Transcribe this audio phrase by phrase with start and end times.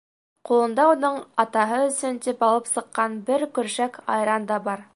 [0.49, 4.87] Ҡулында уның атаһы өсөн тип алып сыҡҡан бер көршәк айран да бар.